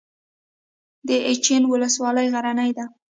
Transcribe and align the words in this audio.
د 1.07 1.09
اچین 1.31 1.63
ولسوالۍ 1.67 2.27
غرنۍ 2.33 2.71
ده 2.77 2.85